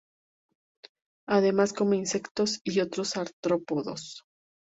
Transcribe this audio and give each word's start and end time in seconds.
Además 1.27 1.73
come 1.73 1.95
insectos 1.95 2.59
y 2.63 2.79
otros 2.79 3.17
artrópodos. 3.17 4.25